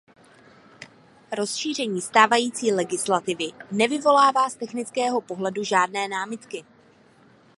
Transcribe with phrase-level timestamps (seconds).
[1.37, 6.65] Rozšíření stávající legislativy nevyvolává z technického pohledu žádné námitky.